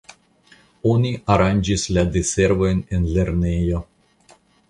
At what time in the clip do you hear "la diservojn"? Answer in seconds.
1.99-2.81